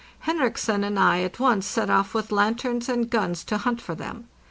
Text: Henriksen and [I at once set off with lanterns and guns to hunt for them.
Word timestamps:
Henriksen 0.21 0.83
and 0.83 0.97
[I 0.97 1.21
at 1.21 1.39
once 1.39 1.67
set 1.67 1.87
off 1.91 2.15
with 2.15 2.31
lanterns 2.31 2.89
and 2.89 3.07
guns 3.07 3.43
to 3.43 3.59
hunt 3.59 3.79
for 3.79 3.93
them. 3.93 4.25